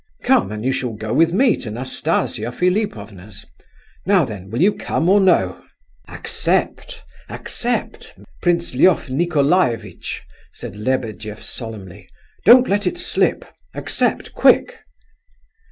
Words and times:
Come, 0.23 0.51
and 0.51 0.65
you 0.65 0.71
shall 0.71 0.93
go 0.95 1.13
with 1.13 1.31
me 1.31 1.55
to 1.57 1.69
Nastasia 1.69 2.51
Philipovna's. 2.51 3.45
Now 4.07 4.25
then 4.25 4.49
will 4.49 4.59
you 4.59 4.75
come 4.75 5.07
or 5.07 5.19
no?" 5.21 5.63
"Accept, 6.07 7.03
accept, 7.29 8.11
Prince 8.41 8.73
Lef 8.73 9.09
Nicolaievitch" 9.11 10.23
said 10.53 10.75
Lebedef 10.75 11.43
solemnly; 11.43 12.09
"don't 12.45 12.67
let 12.67 12.87
it 12.87 12.97
slip! 12.97 13.45
Accept, 13.75 14.33
quick!" 14.33 14.75